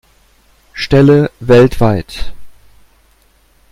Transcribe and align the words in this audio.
Stelle 0.73 1.29
weltweit. 1.41 2.33